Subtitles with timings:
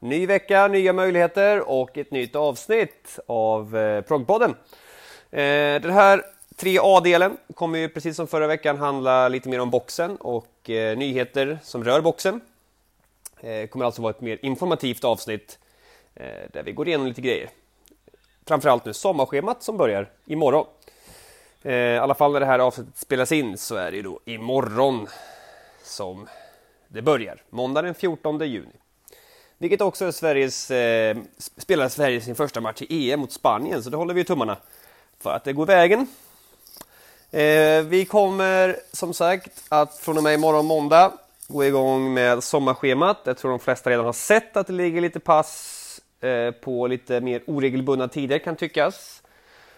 [0.00, 4.50] Ny vecka, nya möjligheter och ett nytt avsnitt av eh, Proggpodden.
[5.30, 6.22] Eh, den här
[6.56, 11.58] 3A-delen kommer ju precis som förra veckan handla lite mer om boxen och eh, nyheter
[11.62, 12.40] som rör boxen.
[13.40, 15.58] Eh, kommer alltså vara ett mer informativt avsnitt
[16.14, 17.50] eh, där vi går igenom lite grejer.
[18.46, 20.66] Framförallt nu sommarschemat som börjar imorgon.
[21.62, 24.20] Eh, I alla fall när det här avsnittet spelas in så är det ju då
[24.24, 25.06] imorgon
[25.82, 26.28] som
[26.88, 28.74] det börjar, måndag den 14 juni.
[29.58, 31.16] Vilket också är Sveriges, eh,
[31.56, 34.56] spelar Sverige sin första match i EM mot Spanien, så det håller vi tummarna
[35.20, 36.06] för att det går vägen.
[37.30, 41.12] Eh, vi kommer som sagt att från och med imorgon måndag
[41.48, 43.18] gå igång med sommarschemat.
[43.24, 47.20] Jag tror de flesta redan har sett att det ligger lite pass eh, på lite
[47.20, 49.22] mer oregelbundna tider kan tyckas.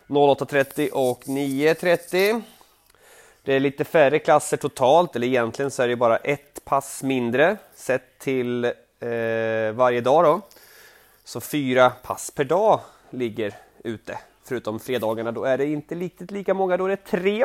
[0.07, 2.43] 08.30 och 9.30.
[3.45, 7.57] Det är lite färre klasser totalt, eller egentligen så är det bara ett pass mindre
[7.75, 10.25] sett till eh, varje dag.
[10.25, 10.41] Då.
[11.25, 14.19] Så fyra pass per dag ligger ute.
[14.45, 17.45] Förutom fredagarna, då är det inte riktigt lika många, då är det tre.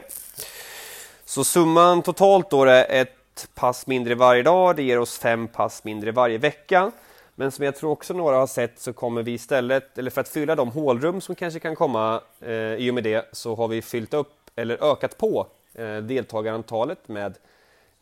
[1.25, 5.83] Så summan totalt då är ett pass mindre varje dag, det ger oss fem pass
[5.83, 6.91] mindre varje vecka.
[7.35, 10.29] Men som jag tror också några har sett så kommer vi istället, eller för att
[10.29, 13.81] fylla de hålrum som kanske kan komma eh, i och med det, så har vi
[13.81, 17.37] fyllt upp eller ökat på eh, deltagarantalet med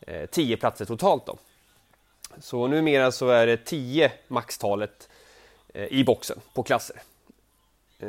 [0.00, 1.26] eh, tio platser totalt.
[1.26, 1.36] Då.
[2.40, 5.08] Så numera så är det 10 maxtalet
[5.74, 6.96] eh, i boxen på klasser.
[7.98, 8.08] Eh,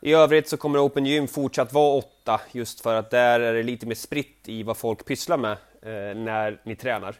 [0.00, 3.62] I övrigt så kommer Open Gym fortsatt vara 8 just för att där är det
[3.62, 5.52] lite mer spritt i vad folk pysslar med
[5.82, 7.14] eh, när ni tränar.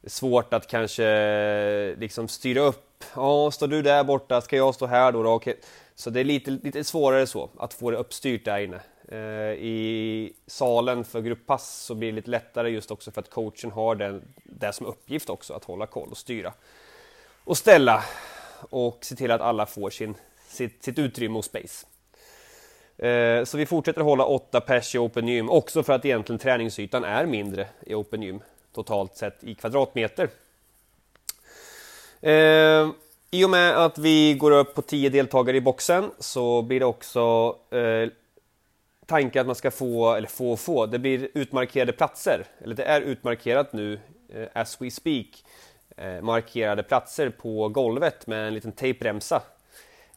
[0.00, 3.04] Det är svårt att kanske liksom styra upp.
[3.14, 5.22] Ja, står du där borta, ska jag stå här då?
[5.22, 5.30] då?
[5.30, 5.60] Okej.
[5.94, 8.80] Så det är lite, lite svårare så, att få det uppstyrt där inne.
[9.10, 9.18] Eh,
[9.52, 13.94] I salen för grupppass så blir det lite lättare just också för att coachen har
[13.94, 16.52] den, det som uppgift också, att hålla koll och styra.
[17.44, 18.04] Och ställa
[18.70, 20.14] och se till att alla får sin,
[20.48, 21.86] sitt, sitt utrymme och space.
[22.98, 27.04] Eh, så vi fortsätter hålla 8 pers i Open Gym, också för att egentligen träningsytan
[27.04, 28.40] är mindre i Open Gym
[28.72, 30.28] totalt sett i kvadratmeter.
[32.20, 32.88] Eh,
[33.30, 36.86] I och med att vi går upp på 10 deltagare i boxen så blir det
[36.86, 38.08] också eh,
[39.10, 42.44] tanke tanken att man ska få, eller få och få, det blir utmarkerade platser.
[42.58, 43.98] Eller det är utmarkerat nu,
[44.34, 45.44] eh, as we speak,
[45.96, 49.42] eh, markerade platser på golvet med en liten tejpremsa.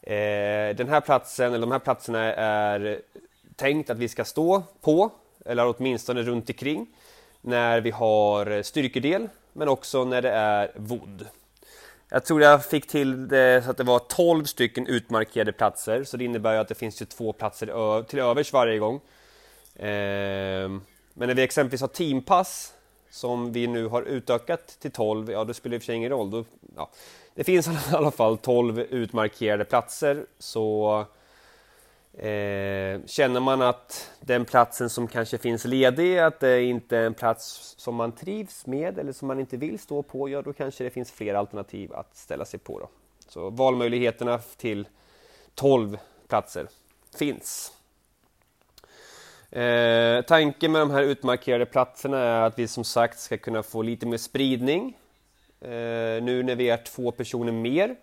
[0.02, 3.00] Eh, den här platsen, eller de här platserna är
[3.56, 5.10] tänkt att vi ska stå på,
[5.44, 6.86] eller åtminstone runt omkring
[7.40, 11.26] när vi har styrkedel, men också när det är wood.
[12.14, 16.16] Jag tror jag fick till det så att det var 12 stycken utmarkerade platser, så
[16.16, 19.00] det innebär ju att det finns ju två platser till övers varje gång.
[19.76, 20.82] Ehm,
[21.14, 22.74] men när vi exempelvis har teampass,
[23.10, 25.94] som vi nu har utökat till 12, ja då spelar det i och för sig
[25.94, 26.30] ingen roll.
[26.30, 26.44] Då,
[26.76, 26.90] ja.
[27.34, 31.04] Det finns i alla fall 12 utmarkerade platser, så
[32.18, 37.14] Eh, känner man att den platsen som kanske finns ledig, att det inte är en
[37.14, 40.84] plats som man trivs med eller som man inte vill stå på, ja då kanske
[40.84, 42.78] det finns fler alternativ att ställa sig på.
[42.78, 42.88] Då.
[43.28, 44.88] Så valmöjligheterna till
[45.54, 45.98] 12
[46.28, 46.66] platser
[47.16, 47.72] finns.
[49.50, 53.82] Eh, tanken med de här utmarkerade platserna är att vi som sagt ska kunna få
[53.82, 54.96] lite mer spridning.
[55.60, 55.70] Eh,
[56.22, 57.96] nu när vi är två personer mer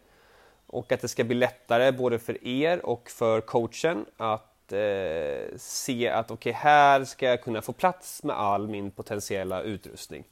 [0.71, 6.09] och att det ska bli lättare både för er och för coachen att eh, se
[6.09, 10.23] att okej, okay, här ska jag kunna få plats med all min potentiella utrustning.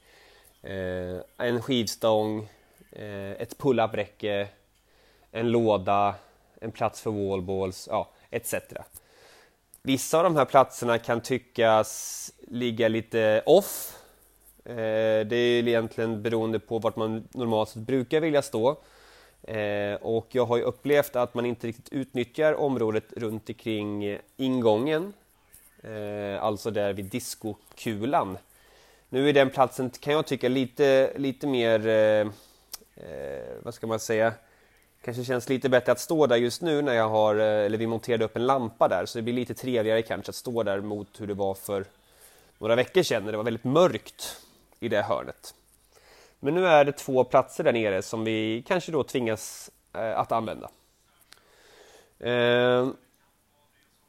[0.62, 2.50] Eh, en skivstång,
[2.92, 4.48] eh, ett pull-up-räcke,
[5.32, 6.16] en låda,
[6.62, 8.54] en plats för wallballs, ja, etc.
[9.82, 13.98] Vissa av de här platserna kan tyckas ligga lite off.
[14.66, 14.76] Eh,
[15.26, 18.78] det är egentligen beroende på vart man normalt sett brukar vilja stå.
[19.44, 25.14] Eh, och jag har ju upplevt att man inte riktigt utnyttjar området runt omkring ingången,
[25.84, 28.38] eh, alltså där vid diskokulan.
[29.10, 32.28] Nu är den platsen, kan jag tycka, lite, lite mer, eh,
[32.96, 34.34] eh vad ska man säga,
[35.02, 37.88] kanske känns lite bättre att stå där just nu när jag har, eh, eller vi
[37.88, 41.22] monterade upp en lampa där, så det blir lite trevligare kanske att stå där mot
[41.22, 41.86] hur det var för
[42.58, 44.42] några veckor sedan när det var väldigt mörkt
[44.80, 45.54] i det hörnet.
[46.40, 50.32] Men nu är det två platser där nere som vi kanske då tvingas eh, att
[50.32, 50.70] använda.
[52.20, 52.88] Eh,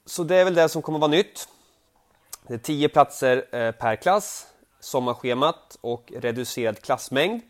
[0.04, 1.48] så det är väl det som kommer vara nytt.
[2.46, 4.46] Det är 10 platser eh, per klass,
[4.80, 7.42] sommarschemat och reducerad klassmängd.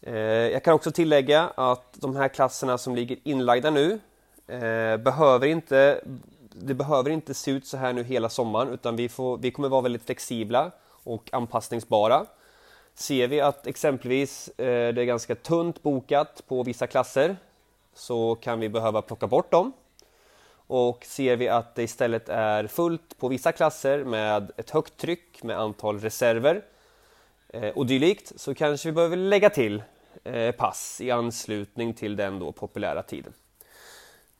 [0.00, 4.00] Eh, jag kan också tillägga att de här klasserna som ligger inlagda nu
[4.46, 6.00] eh, behöver inte
[6.54, 9.68] det behöver inte se ut så här nu hela sommaren utan vi, får, vi kommer
[9.68, 10.70] vara väldigt flexibla
[11.04, 12.26] och anpassningsbara.
[12.94, 17.36] Ser vi att exempelvis eh, det är ganska tunt bokat på vissa klasser
[17.94, 19.72] så kan vi behöva plocka bort dem.
[20.66, 25.42] Och ser vi att det istället är fullt på vissa klasser med ett högt tryck
[25.42, 26.62] med antal reserver
[27.48, 29.82] eh, och dylikt så kanske vi behöver lägga till
[30.24, 33.32] eh, pass i anslutning till den då populära tiden.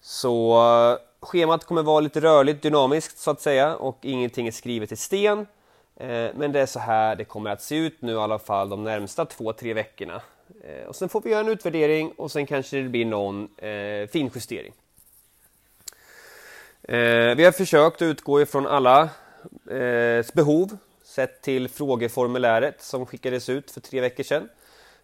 [0.01, 4.93] Så eh, schemat kommer vara lite rörligt, dynamiskt så att säga och ingenting är skrivet
[4.93, 5.47] i sten.
[5.97, 8.69] Eh, men det är så här det kommer att se ut nu i alla fall
[8.69, 10.23] de närmsta två, tre veckorna.
[10.65, 14.09] Eh, och sen får vi göra en utvärdering och sen kanske det blir någon eh,
[14.09, 14.73] finjustering.
[16.83, 19.03] Eh, vi har försökt att utgå ifrån alla
[19.71, 24.49] eh, behov sett till frågeformuläret som skickades ut för tre veckor sedan.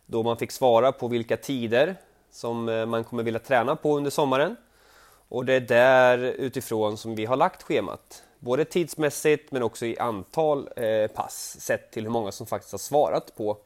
[0.06, 1.96] Då man fick svara på vilka tider
[2.30, 4.56] som eh, man kommer vilja träna på under sommaren.
[5.28, 8.22] Och det är där utifrån som vi har lagt schemat.
[8.38, 12.78] Både tidsmässigt men också i antal eh, pass sett till hur många som faktiskt har
[12.78, 13.56] svarat på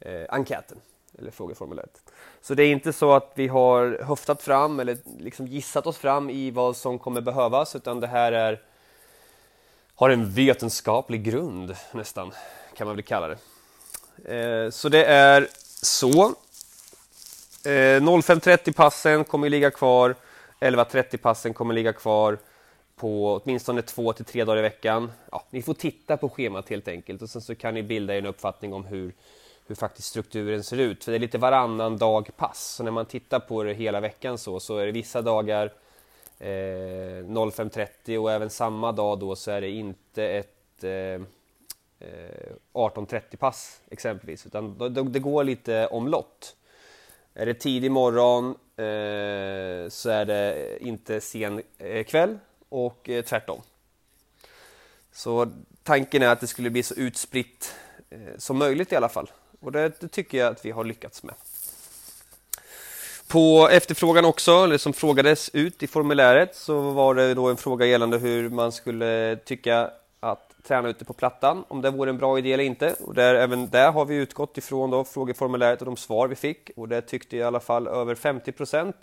[0.00, 0.78] eh, enkäten
[1.18, 2.02] eller frågeformuläret.
[2.40, 6.30] Så det är inte så att vi har höftat fram eller liksom gissat oss fram
[6.30, 8.62] i vad som kommer behövas utan det här är
[9.94, 12.32] har en vetenskaplig grund nästan,
[12.76, 13.38] kan man väl kalla det.
[14.34, 15.48] Eh, så det är
[15.82, 16.24] så.
[17.64, 20.14] Eh, 05.30 passen kommer ligga kvar,
[20.60, 22.38] 11.30 passen kommer ligga kvar
[22.96, 25.12] på åtminstone två till tre dagar i veckan.
[25.32, 28.18] Ja, ni får titta på schemat helt enkelt och sen så kan ni bilda er
[28.18, 29.12] en uppfattning om hur
[29.66, 31.04] hur faktiskt strukturen ser ut.
[31.04, 32.74] För det är lite varannan dag pass.
[32.74, 35.72] Så när man tittar på det hela veckan så, så är det vissa dagar
[36.38, 41.20] eh, 05.30 och även samma dag då så är det inte ett eh, eh
[42.72, 44.46] 18.30-pass exempelvis.
[44.46, 46.56] Utan det, det går lite omlott.
[47.34, 53.60] Är det tidig morgon eh, så är det inte sen eh, kväll och eh, tvärtom.
[55.12, 55.52] Så
[55.82, 57.74] tanken är att det skulle bli så utspritt
[58.10, 59.30] eh, som möjligt i alla fall.
[59.60, 61.34] Och det, det, tycker jag att vi har lyckats med.
[63.28, 67.86] På efterfrågan också, eller som frågades ut i formuläret, så var det då en fråga
[67.86, 69.90] gällande hur man skulle tycka
[70.20, 72.94] att träna ute på plattan, om det vore en bra idé eller inte.
[73.00, 76.70] Och där, även där har vi utgått ifrån då frågeformuläret och de svar vi fick.
[76.76, 78.96] Och det tyckte i alla fall över 50 procent.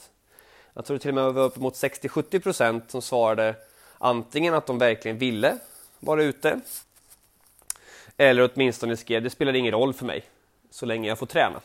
[0.74, 3.56] Jag tror det till och med var uppemot 60-70 procent som svarade
[3.98, 5.58] antingen att de verkligen ville
[6.00, 6.60] vara ute
[8.18, 10.24] eller åtminstone skrev det spelar ingen roll för mig
[10.70, 11.62] så länge jag får träna.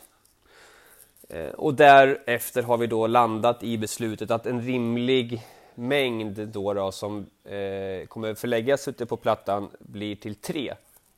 [1.29, 5.41] Eh, och därefter har vi då landat i beslutet att en rimlig
[5.75, 10.73] mängd då, då som eh, kommer förläggas ute på plattan blir till tre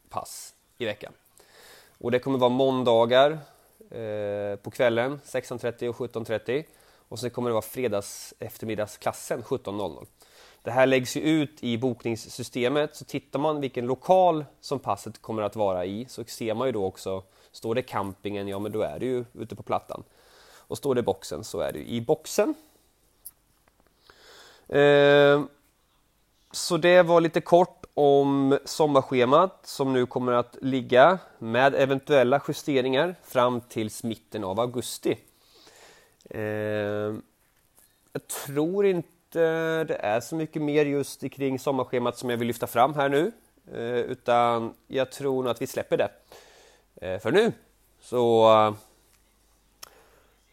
[0.09, 1.13] pass i veckan.
[1.97, 3.31] Och det kommer vara måndagar
[3.89, 6.63] eh, på kvällen 16.30 och 17.30
[7.11, 10.05] och sen kommer det vara fredags eftermiddagsklassen 17.00.
[10.61, 15.41] Det här läggs ju ut i bokningssystemet så tittar man vilken lokal som passet kommer
[15.41, 18.81] att vara i så ser man ju då också Står det campingen, ja men då
[18.81, 20.03] är det ju ute på plattan.
[20.57, 22.55] Och står det boxen så är det i boxen.
[24.67, 25.41] Eh,
[26.51, 33.15] så det var lite kort om sommarschemat som nu kommer att ligga med eventuella justeringar
[33.23, 35.17] fram till mitten av augusti.
[36.33, 37.15] Eh,
[38.13, 42.67] jag tror inte det är så mycket mer just kring sommarschemat som jag vill lyfta
[42.67, 43.31] fram här nu.
[43.73, 46.09] Eh, utan jag tror nog att vi släpper det.
[46.95, 47.51] Eh, för nu.
[48.01, 48.75] Så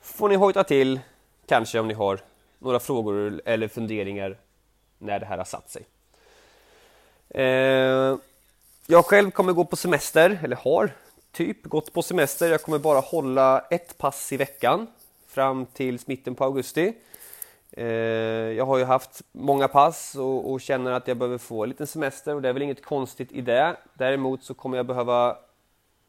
[0.00, 1.00] får ni hojta till,
[1.46, 2.20] kanske om ni har
[2.58, 4.38] några frågor eller funderingar
[4.98, 5.86] när det här har satt sig.
[7.30, 8.20] Ehm,
[8.86, 10.90] jag själv kommer gå på semester, eller har
[11.32, 12.50] typ gått på semester.
[12.50, 14.86] Jag kommer bara hålla ett pass i veckan
[15.38, 16.92] fram till mitten på augusti.
[17.70, 17.86] Eh,
[18.56, 21.86] jag har ju haft många pass och, och, känner att jag behöver få en liten
[21.86, 23.76] semester och det är väl inget konstigt i det.
[23.94, 25.36] Däremot så kommer jag behöva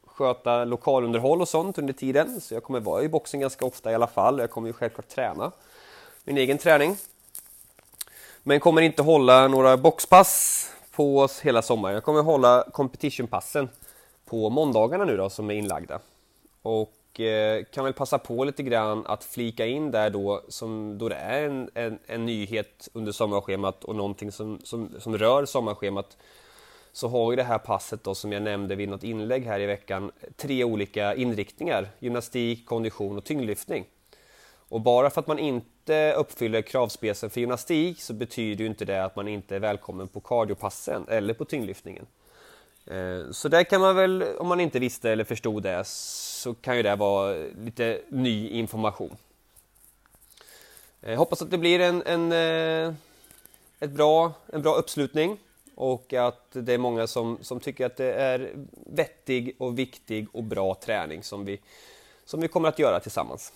[0.05, 2.41] sköta lokalunderhåll och sånt under tiden.
[2.41, 4.39] Så jag kommer vara i boxen ganska ofta i alla fall.
[4.39, 5.51] Jag kommer ju självklart träna
[6.24, 6.98] min egen träning.
[8.43, 11.93] Men kommer inte hålla några boxpass på oss hela sommaren.
[11.93, 13.69] Jag kommer hålla competitionpassen
[14.25, 16.00] på måndagarna nu då som är inlagda.
[16.62, 21.09] Och Eh, kan väl passa på lite grann att flika in där då som då
[21.09, 26.17] det är en, en, en nyhet under sommarschemat och någonting som, som, som rör sommarschemat
[26.91, 29.65] så har ju det här passet då som jag nämnde vid något inlägg här i
[29.65, 31.88] veckan tre olika inriktningar.
[31.99, 33.85] Gymnastik, kondition och tyngdlyftning.
[34.69, 39.03] Och bara för att man inte uppfyller kravspecen för gymnastik så betyder ju inte det
[39.03, 42.05] att man inte är välkommen på cardiopassen eller på tyngdlyftningen.
[42.89, 46.77] Eh, så där kan man väl, om man inte visste eller förstod det, så kan
[46.77, 49.17] ju det vara lite ny information.
[51.01, 52.93] Jag hoppas att det blir en, en, eh,
[53.79, 55.38] ett bra, en bra uppslutning
[55.75, 58.51] och att det är många som, som tycker att det är
[58.86, 61.60] vettig och viktig och bra träning som vi,
[62.25, 63.53] som vi kommer att göra tillsammans.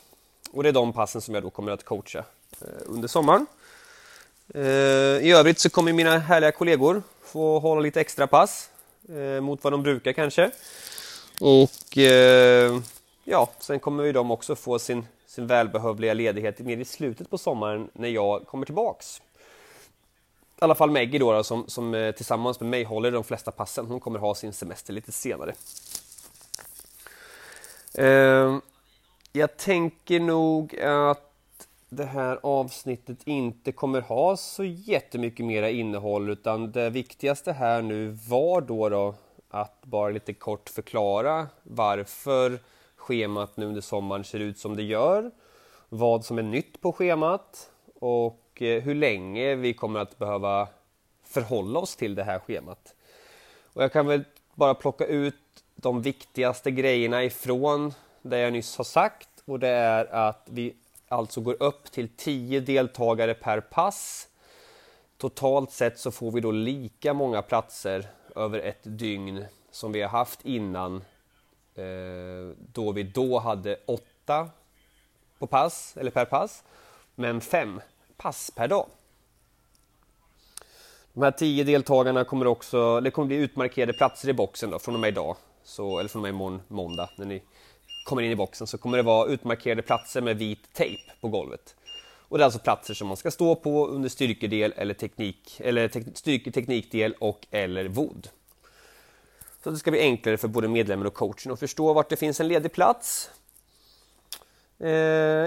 [0.52, 2.24] Och det är de passen som jag då kommer att coacha
[2.86, 3.46] under sommaren.
[5.22, 8.70] I övrigt så kommer mina härliga kollegor få hålla lite extra pass
[9.10, 10.52] eh, mot vad de brukar kanske.
[11.40, 12.80] Och eh,
[13.24, 17.38] ja, sen kommer ju de också få sin, sin välbehövliga ledighet mer i slutet på
[17.38, 19.22] sommaren när jag kommer tillbaks.
[20.62, 23.52] I alla fall Maggie då, då som, som eh, tillsammans med mig håller de flesta
[23.52, 23.86] passen.
[23.86, 25.54] Hon kommer ha sin semester lite senare.
[27.94, 28.58] Eh,
[29.32, 31.33] jag tänker nog att
[31.96, 38.08] det här avsnittet inte kommer ha så jättemycket mera innehåll utan det viktigaste här nu
[38.10, 39.16] var då, då
[39.50, 42.60] att bara lite kort förklara varför
[42.96, 45.32] schemat nu under sommaren ser ut som det gör,
[45.90, 50.68] vad som är nytt på schemat och eh, hur länge vi kommer att behöva
[51.24, 52.96] förhålla oss till det här schemat.
[53.74, 54.24] Och jag kan väl
[54.56, 55.36] bara plocka ut
[55.76, 60.76] de viktigaste grejerna ifrån det jag nyss har sagt och det är att vi
[61.14, 64.28] alltså går upp till 10 deltagare per pass.
[65.18, 70.10] Totalt sett så får vi då lika många platser över ett dygn som vi har
[70.10, 70.96] haft innan
[71.76, 74.50] eh, då vi då hade 8
[75.40, 76.64] på pass, eller per pass,
[77.16, 77.82] men 5
[78.18, 78.88] pass per dag.
[81.14, 84.96] De här 10 deltagarna kommer också, det kommer bli utmarkerade platser i boxen då från
[84.96, 87.42] och med idag, så, eller från och med imorgon måndag när ni
[88.04, 91.76] kommer in i boxen så kommer det vara utmarkerade platser med vit tejp på golvet.
[92.34, 95.88] Och det är alltså platser som man ska stå på under styrkedel eller teknik, eller
[95.88, 98.28] te styrke, teknikdel och eller VOD.
[99.64, 102.40] Så det ska bli enklare för både medlemmen och coachen att förstå vart det finns
[102.40, 103.30] en ledig plats.
[104.80, 104.90] Eh,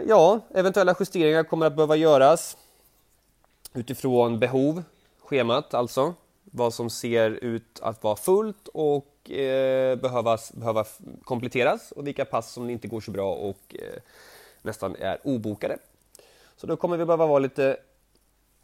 [0.08, 2.56] ja, eventuella justeringar kommer att behöva göras
[3.75, 4.82] utifrån behov,
[5.18, 10.85] schemat alltså, vad som ser ut att vara fullt och eh, behövas, behöva
[11.25, 14.00] kompletteras och vilka pass som inte går så bra och eh,
[14.62, 15.78] nästan är obokade.
[16.56, 17.76] Så då kommer vi behöva vara lite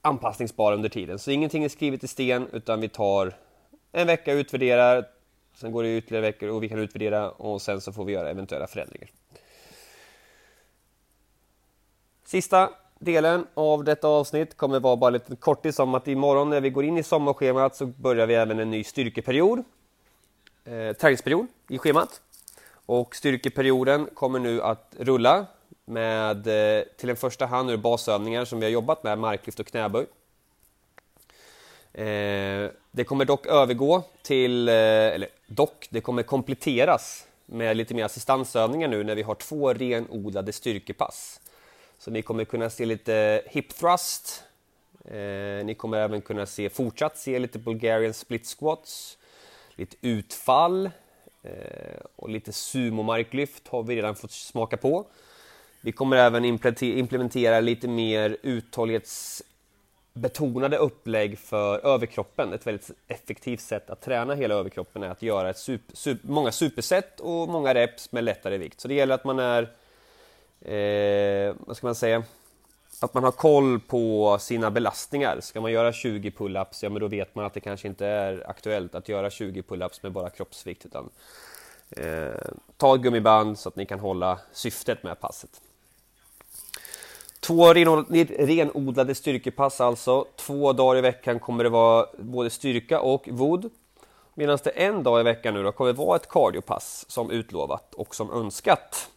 [0.03, 1.19] anpassningsbara under tiden.
[1.19, 3.35] Så ingenting är skrivet i sten utan vi tar
[3.93, 5.09] en vecka, och utvärderar,
[5.55, 8.31] sen går det ytterligare veckor och vi kan utvärdera och sen så får vi göra
[8.31, 9.11] eventuella förändringar.
[12.25, 16.71] Sista delen av detta avsnitt kommer vara bara lite kortis om att imorgon när vi
[16.71, 19.65] går in i sommarschemat så börjar vi även en ny styrkeperiod
[20.65, 22.21] eh, träningsperiod i schemat.
[22.87, 25.47] Och styrkeperioden kommer nu att rulla
[25.85, 30.07] med eh, till en första hand basövningar som vi har jobbat med, marklyft och knäböj.
[31.95, 38.05] Eh, det kommer dock övergå till, eh, eller dock, det kommer kompletteras med lite mer
[38.05, 41.41] assistansövningar nu när vi har två renodlade styrkepass.
[41.99, 44.45] Så ni kommer kunna se lite hip thrust,
[45.05, 49.19] eh, ni kommer även kunna se, fortsatt se lite Bulgarian split squats,
[49.77, 50.91] lite utfall
[51.43, 55.07] eh, och lite sumomarklyft har vi redan fått smaka på.
[55.81, 56.45] Vi kommer även
[56.81, 62.53] implementera lite mer uthållighetsbetonade upplägg för överkroppen.
[62.53, 66.53] Ett väldigt effektivt sätt att träna hela överkroppen är att göra ett super, super, många
[66.53, 68.81] superset och många reps med lättare vikt.
[68.81, 69.63] Så det gäller att man är,
[70.61, 72.23] eh, vad ska man säga,
[73.05, 75.41] att man har koll på sina belastningar.
[75.41, 78.51] Ska man göra 20 pull-ups, ja men då vet man att det kanske inte är
[78.51, 81.11] aktuellt att göra 20 pull-ups med bara kroppsvikt utan
[81.91, 85.61] eh, ta ett gummiband så att ni kan hålla syftet med passet.
[87.41, 90.27] Två renodlade styrkepass alltså.
[90.37, 93.71] Två dagar i veckan kommer det vara både styrka och vod.
[94.35, 98.15] Medan det en dag i veckan nu då kommer vara ett cardiopass som utlovat och
[98.15, 99.12] som önskat.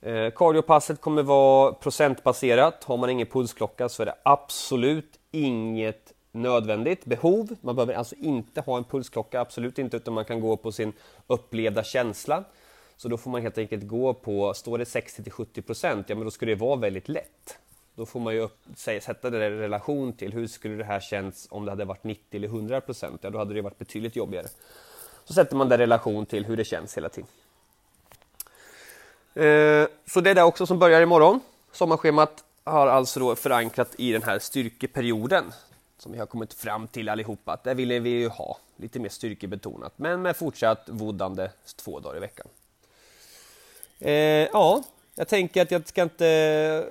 [0.00, 2.84] Eh, Cardiopasset kommer vara procentbaserat.
[2.84, 7.48] Har man ingen pulsklocka så är det absolut inget nödvändigt behov.
[7.60, 10.92] Man behöver alltså inte ha en pulsklocka, absolut inte, utan man kan gå på sin
[11.26, 12.44] upplevda känsla.
[12.96, 16.24] Så då får man helt enkelt gå på, står det 60 70 procent, ja men
[16.24, 17.58] då ska det vara väldigt lätt.
[17.94, 21.48] Då får man ju upp, sätta det i relation till hur skulle det här känns
[21.50, 23.20] om det hade varit 90 eller 100 procent.
[23.22, 24.46] Ja, då hade det varit betydligt jobbigare.
[25.24, 27.28] Så sätter man det i relation till hur det känns hela tiden.
[29.38, 31.40] Eh, så det är det också som börjar imorgon.
[31.72, 35.52] Sommarschemat har alltså då förankrat i den här styrkeperioden
[35.98, 39.08] som vi har kommit fram till allihopa att där ville vi ju ha lite mer
[39.08, 42.46] styrkebetonat men med fortsatt vodande två dagar i veckan.
[43.98, 44.12] Eh,
[44.52, 44.82] ja,
[45.14, 46.86] jag tänker att jag ska inte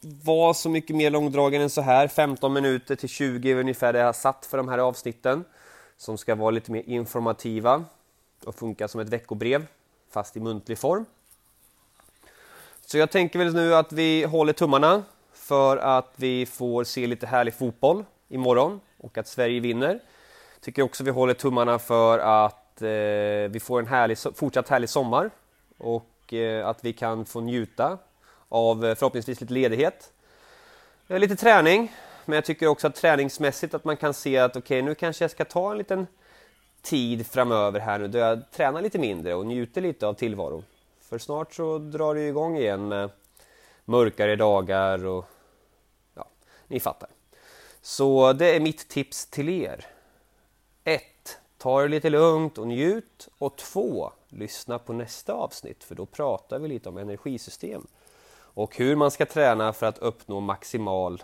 [0.00, 2.08] vara så mycket mer långdragen än så här.
[2.08, 5.44] 15 minuter till 20 är ungefär det jag har satt för de här avsnitten
[5.96, 7.84] som ska vara lite mer informativa
[8.44, 9.66] och funka som ett veckobrev
[10.10, 11.04] fast i muntlig form.
[12.88, 15.02] Så jag tänker väl nu att vi håller tummarna
[15.32, 20.00] för att vi får se lite härlig fotboll imorgon och att Sverige vinner.
[20.60, 22.88] Tycker också vi håller tummarna för att eh,
[23.50, 25.30] vi får en härlig, fortsatt härlig sommar
[25.78, 27.98] och eh, att vi kan få njuta
[28.48, 30.12] av eh, förhoppningsvis lite ledighet.
[31.08, 31.92] Eh, lite träning,
[32.24, 35.24] men jag tycker också att träningsmässigt att man kan se att okej, okay, nu kanske
[35.24, 36.06] jag ska ta en liten
[36.82, 40.64] tid framöver här nu då jag tränar lite mindre och njuter lite av tillvaron.
[41.08, 43.10] För snart så drar det igång igen med
[43.84, 45.24] mörkare dagar och
[46.14, 46.28] ja,
[46.66, 47.08] ni fattar.
[47.80, 49.86] Så det är mitt tips till er.
[50.84, 51.02] 1.
[51.58, 53.28] Ta det lite lugnt och njut.
[53.38, 54.12] Och 2.
[54.28, 57.86] Lyssna på nästa avsnitt för då pratar vi lite om energisystem
[58.38, 61.22] och hur man ska träna för att uppnå maximal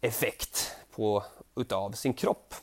[0.00, 2.54] effekt på, utav sin kropp.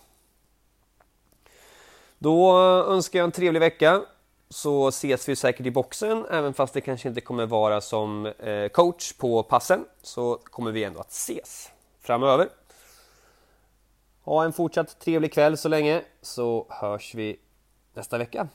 [2.17, 4.05] Då önskar jag en trevlig vecka
[4.53, 8.67] så ses vi säkert i boxen även fast det kanske inte kommer vara som eh,
[8.67, 12.49] coach på passen så kommer vi ändå att ses framöver.
[14.23, 17.39] Ha en fortsatt trevlig kväll så länge så hörs vi
[17.93, 18.47] nästa vecka.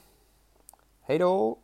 [1.03, 1.59] Hej då!